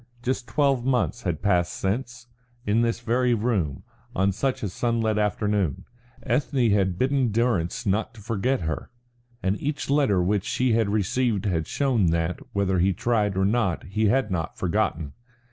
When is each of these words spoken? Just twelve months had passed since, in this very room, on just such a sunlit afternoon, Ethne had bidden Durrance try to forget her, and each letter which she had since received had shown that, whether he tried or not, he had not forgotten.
Just 0.23 0.47
twelve 0.47 0.83
months 0.83 1.21
had 1.21 1.43
passed 1.43 1.73
since, 1.73 2.25
in 2.65 2.81
this 2.81 3.01
very 3.01 3.35
room, 3.35 3.83
on 4.15 4.29
just 4.29 4.39
such 4.39 4.63
a 4.63 4.69
sunlit 4.69 5.19
afternoon, 5.19 5.85
Ethne 6.23 6.71
had 6.71 6.97
bidden 6.97 7.31
Durrance 7.31 7.83
try 7.83 8.05
to 8.13 8.19
forget 8.19 8.61
her, 8.61 8.89
and 9.43 9.61
each 9.61 9.91
letter 9.91 10.19
which 10.23 10.43
she 10.45 10.73
had 10.73 10.87
since 10.87 10.93
received 10.95 11.45
had 11.45 11.67
shown 11.67 12.07
that, 12.07 12.39
whether 12.51 12.79
he 12.79 12.93
tried 12.93 13.37
or 13.37 13.45
not, 13.45 13.83
he 13.89 14.05
had 14.07 14.31
not 14.31 14.57
forgotten. 14.57 15.13